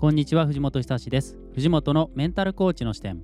[0.00, 1.36] こんにちは藤本久志です。
[1.54, 3.20] 藤本のメンタルコーチの視点。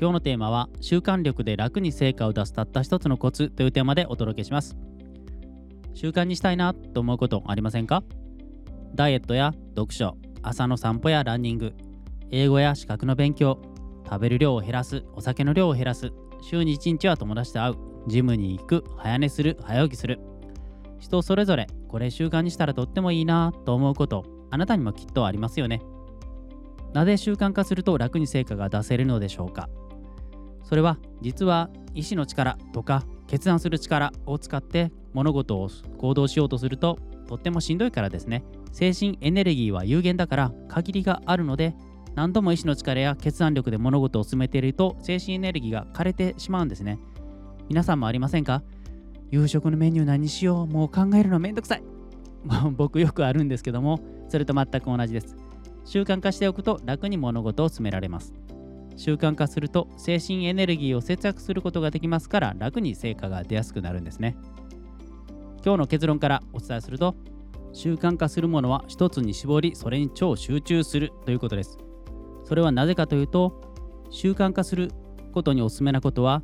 [0.00, 4.76] 今日のテーマは習慣力で楽に成果を出すたった一つのコツというテーマでお届けします。
[5.94, 8.04] 習慣にしたいなと思うことありませんか？
[8.94, 11.74] ダイエットや読書朝の散歩やランニング。
[12.30, 13.60] 英語や資格の勉強。
[14.08, 16.12] 食べる量を減らすお酒の量を減らす。
[16.40, 17.74] 週に1日は友達と会う。
[18.06, 20.20] ジムに行く早寝する早起きする。
[21.00, 25.82] 人それぞれこれ習慣にしたらとってもいいなと思うことあなたにもきっとありますよね。
[26.92, 29.68] なぜ習慣化すると楽に成果が出せるのでしょうか？
[30.62, 38.44] それは実は意志の力とか決断する力を使って物事を行動しようとするととってもしんどいからですね。
[38.72, 41.74] 精神エネルギーは有限だから限りがあるので
[42.14, 46.98] 何度も意志の力や決断力で物事を進めていると精神エネルギーが枯れてしまうんですね。
[47.68, 48.62] 皆さんもありませんか？
[49.30, 50.66] 夕食のメニュー何しよう？
[50.66, 51.82] もう考えるのめんどくさい。
[52.72, 55.36] 僕よくあるんですけどもそれと全く同じです。
[55.84, 58.32] 習慣化しておくと楽に物事を進められます。
[58.96, 64.36] 習慣化すると精神エネルギーを節約することができますから楽に成果が出やすくなるんですね。
[65.64, 67.14] 今日の結論からお伝えすると
[67.72, 71.78] 習慣化するものは一つに絞りそれに超集中するということです。
[72.44, 73.62] それはなぜかというと
[74.10, 74.90] 習慣化する
[75.32, 76.42] ことにおすすめなことは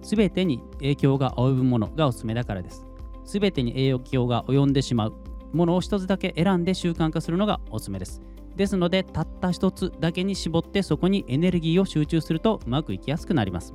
[0.00, 2.86] 全てに影響が及ぶものがおすすめだからです。
[3.24, 5.14] 全てに影響が及んでしまう
[5.52, 8.22] ものを一つだけ選んで習慣化するのがおすすめです。
[8.56, 13.72] ですのでたった一つだけに絞ってそこにエネルギーを集中するとうまくいきやすくなります。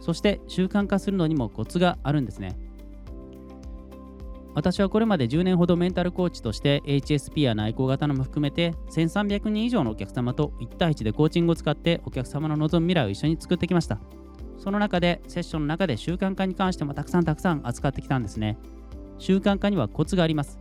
[0.00, 2.56] そして習慣化するのにもコツがあるんですね。
[4.54, 14.00] 私はこれまで10年ほどメンタルコーチとして HSP や内向型のも含めて1300人以上のお客様と1対1でコーチングを使ってお客様の望む未来を一緒に作ってきました。
[14.58, 18.58] その中でセッションの中で習慣化に関してもたくさんたくさん扱ってきたんですね。
[19.18, 20.58] 習慣化にはコツがあります。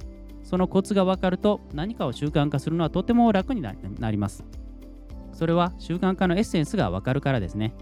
[0.47, 3.75] そのコツが分かると何かを習慣化するのはとても楽にな
[4.09, 4.45] ります。
[5.33, 7.73] それは習慣化のエッセンスが分かるからですね。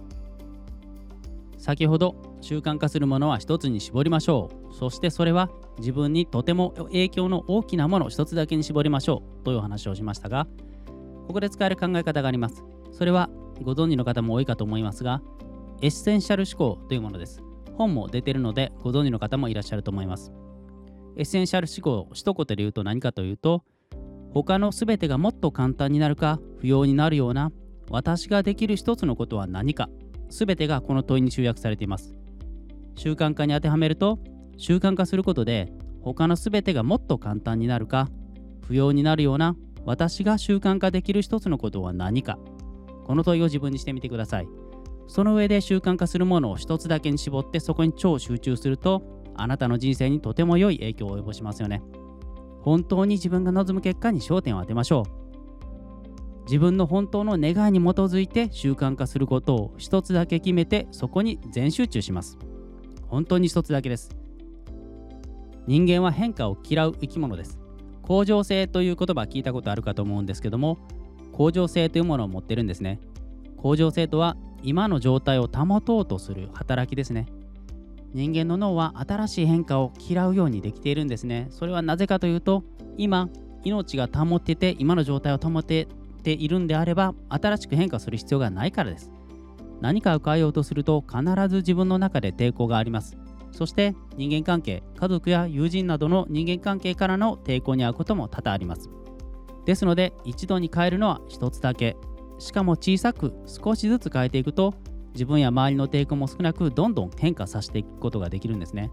[1.59, 4.73] 先ほど習慣化するものは一つに絞りましょう。
[4.73, 9.45] そしてそれは自分にとても影響の大きなもの一つだけに絞りましょう。
[9.45, 10.47] というお話をしましたが
[11.27, 12.63] ここで使える考え方があります。
[12.91, 13.29] それは
[13.61, 15.21] ご存知の方も多いかと思いますが
[15.81, 17.43] エッセンシャル思考というものです。
[17.75, 20.31] 本も出てるのでご存知の方もいらっしゃると思います。
[21.17, 23.63] エッセンシャル思考一言で言うと何かというと
[24.33, 27.51] 他の全てがもっと簡単になるか不要になるような
[27.89, 29.89] 私ができる一つのことは何か。
[30.29, 32.15] 全てがこの問いに集約されています。
[32.95, 34.19] 習慣化に当てはめると
[34.57, 35.71] 習慣化することで
[36.01, 38.09] 他の全てがもっと簡単になるか
[38.67, 39.55] 不要になるような
[39.85, 42.37] 私が習慣化できる一つのことは何か。
[43.05, 44.47] この問いを自分にしてみてください。
[45.07, 49.03] その上で習慣化するものを一つだけに絞ってそこに超集中すると
[49.37, 51.81] あなたの人生にとても良い影響を及ぼしますよね。
[52.61, 55.03] 本当に自分が望む結果に焦点を当てましょ
[56.41, 56.45] う。
[56.45, 62.37] 自分の本当の願いに基づいて習慣化することを一つだけ決めてそこに全集中します。
[63.07, 64.15] 本当に一つだけです。
[65.67, 67.59] 人間は変化を嫌う生き物です。
[68.03, 70.77] 向上性という言葉聞いたことあるかと思うんですけども、
[71.31, 72.99] 向上性というものを持ってるんですね。
[73.57, 77.25] 向上性とは今の状態を保とうとする働きですね。
[78.15, 81.47] 人間の脳は新しい変化を嫌うようにできているんですね。
[81.49, 82.63] それはなぜかというと、
[82.95, 83.27] 今、
[83.65, 85.89] 命が保ってて、今の状態を保て
[86.23, 89.11] ているんであれば、新しく変化する必要がないからです。
[89.81, 93.17] 何かを変えようとすると、必ず自分の中で抵抗があります。
[93.51, 98.89] そして人間関係、家族や友人などの人間関係からの抵抗に遭うことも多々あります。
[99.65, 101.97] ですので、一度に変えるのは一つだけ。
[102.39, 104.73] しかも小さく少しずつ変えていくと
[105.15, 108.91] 自分や周りの抵抗も少なくどんどん変化させていくことができるんですね。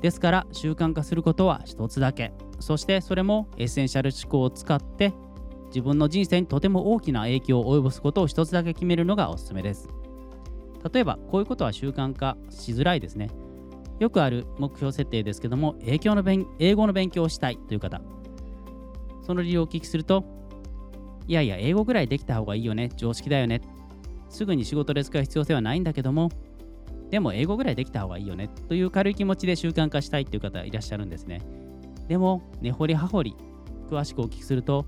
[0.00, 2.32] ですから習慣化することは一つだけ。
[2.58, 5.14] そしてそれもエッセンシャル思考を使って
[5.68, 9.88] 自分の人生にとても大きな影響を及ぼすことを一つだけ決めるのがおすすめです。
[10.92, 13.30] 例えばこういうことは習慣化しづらいですね。
[14.00, 18.00] よくある目標設定ですけども影響の勉英語の勉強をしたいという方。
[19.22, 20.24] その理由をお聞きすると
[21.28, 22.90] いやいや英語ぐらいできた方がいいよね。
[22.96, 23.60] 常識だよね。
[24.30, 26.30] すぐに仕事で使う必要性はないんだけども、
[27.10, 31.42] でも英語ぐらいできた方がいいよねという軽い気持ちで習慣化したいという方いらっしゃるんですね。
[32.08, 33.36] でも、根掘り葉掘り、
[33.90, 34.86] 詳しくお聞きすると、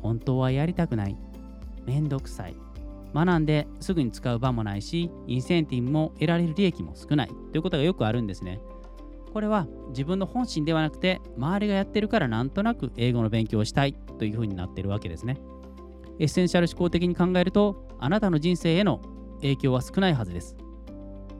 [0.00, 1.16] 本当はやりたくない、
[1.84, 2.54] めんどくさい、
[3.14, 8.60] 学んですぐに使う場もないし、インセンティブも得られる利益も少ないということがよくあるんですね。
[9.32, 15.36] これは自分の本心ではなくて、周りがやってるからなんとなく英語の勉強をしたいというふうになってるわけですね。
[16.18, 19.00] エッセンシャル思考的に考えるとあなたの人生への
[19.40, 20.56] 影響は少ないはずです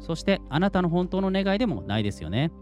[0.00, 2.52] そしてあなたの本当の願いでもないですよね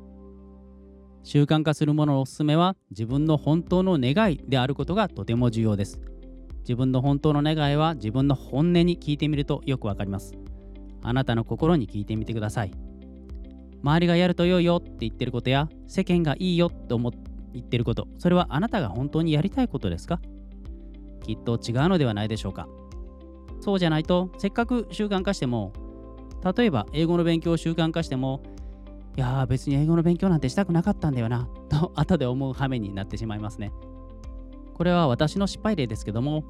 [1.23, 6.01] 習慣化するもののおすすめは自分の本当の願いであることがとても重要です
[6.61, 10.33] 自分の本当の願いは自分の本音に聞いてみるとよくわかります。
[11.03, 12.73] あなたの心に聞いてみてください。
[13.83, 17.19] 周りがやると良いよって言ってることや世間がいいよと思って
[17.53, 20.21] 言ってること、それはあなたが本当にやりたいことですか？
[21.23, 22.67] きっと違うのではないでしょうか。
[23.65, 25.73] そうじゃないと、せっかく習慣化しても、
[26.55, 28.43] 例えば英語の勉強を習慣化しても、
[29.17, 33.73] いやー別に英語の勉強なんてしたくなかったんだよな、 と後で思う羽目になってしまいますね。
[34.75, 36.45] これは私の失敗例ですけども、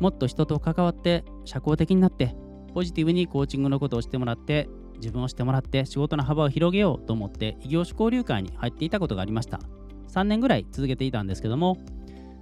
[0.00, 2.34] もっと人と関わって社交的になって、
[2.72, 9.60] ポジティブにコーチングのことをしてもらって、自分をしてもらって仕事の幅を広げようと思って異業種交流会に入っていたことがありました。
[10.08, 11.76] 3年ぐらい続けていたんですけども、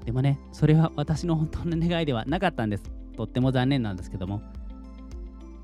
[0.04, 3.03] でもね、それは私の本当の願いではなかったんです。
[3.14, 4.42] とっても残念なんですけども。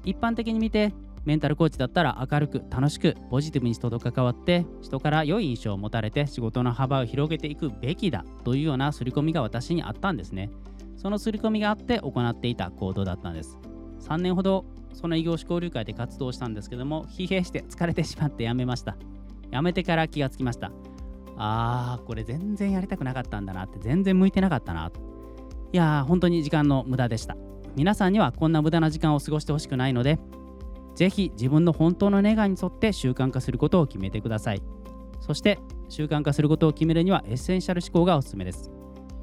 [0.05, 0.93] 一般的に見て、
[1.25, 10.50] メンタルコーチだったら明るく楽しくポジティブに人と関わって人から良い印象を持たれて仕事の幅を広げていくべきだというような刷り込みが私にあったんですね。
[10.97, 13.58] その刷り込みがあって行っていた行動だったんです。
[14.00, 14.64] 3年ほど
[14.94, 18.97] その異業種交流会で活動したんですけども疲弊して疲れてしまってやめました。
[19.50, 20.73] やめてから気がつきました。
[21.37, 24.91] あー、これ全然やりたくなかったんだなって、全然向いてなかったな。
[25.73, 27.37] いやー、本当に時間の無駄でした。
[27.77, 30.19] 皆さんにはこんな無駄な時間を過ごしてほしくないので、
[30.95, 34.63] ぜひ自分の本当の願いに沿って習慣化することを決めてください。
[35.21, 35.59] そして
[35.89, 38.71] 習慣化することを決めるにはエッセンシャル思考がおすすめです。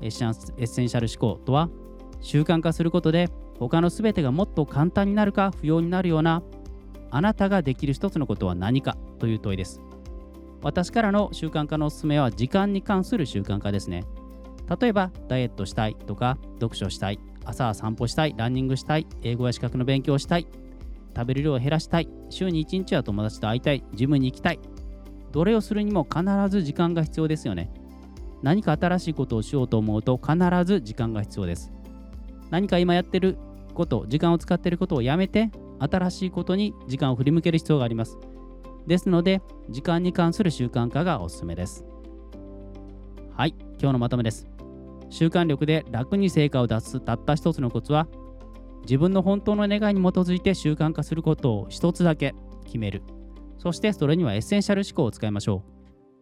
[0.01, 1.69] エッセンシャル思考とは
[2.21, 3.29] 習慣化することで
[3.59, 6.43] 他の全てがもっと簡単になるか不要になるような
[7.09, 9.81] あなたができる一つのことは何かという問いです。
[10.61, 14.03] 私からの習慣化のおすすめは時間に関する習慣化ですね。
[14.79, 20.47] 例えば、ダイエットしたいとか、読書したい、朝は散歩したい、ランニングしたい、英語や資格の勉強をしたい、
[21.15, 24.59] 食べる量を減らしたい、週に1日は友達と会いたい、ジムに行きたい。
[25.31, 27.71] どれをするにも必ず時間が必要ですよね。
[28.43, 31.71] 何か新しいことをしようと思うと必ず時間が必要です。
[32.49, 33.37] 何か今やってる
[33.73, 35.49] こと、時間を使っていることをやめて、
[35.79, 38.17] 新しいことに時間を振り向ける必要があります。
[38.85, 41.85] ですので、時間に関する習慣化がおすすめです。
[43.35, 44.56] はい、今日のまとめです。
[45.09, 48.07] 習慣力で楽に成果を出すたった一つのコツは、
[48.83, 52.33] 自分の本当の願いに基づいて習慣化することを一つだけ
[52.65, 53.03] 決める。
[53.57, 55.71] そしてそれにはエッセンシャル思考を使いましょう。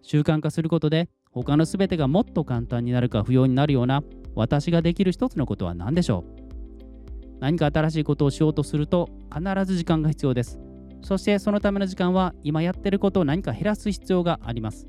[0.02, 4.04] 習慣化することで他の全てがもっと簡単になるか不要になるような
[4.36, 7.40] 私ができる一つのことは何でしょう？
[7.40, 10.60] 何か新しいことをしようとすると必ず時間が必要です。
[11.04, 14.88] そしてそのための時間は今やってることを何か減らす必要があります。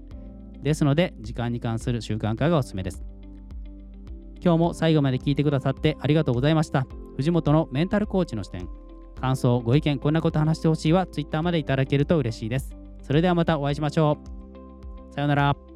[0.63, 3.05] ですので時間に関する習慣化がおすすめです。
[4.43, 6.87] 今日も最後まで聞いてくださってありがとうございました。
[7.17, 8.69] 藤本のメンタルコーチの視点。
[9.21, 12.77] 感想、ご意見、こんなこと話してほしいは Twitter までいただけると嬉しいです。
[13.03, 14.19] それではまたお会いしましょ
[15.11, 15.15] う。
[15.15, 15.76] さようなら。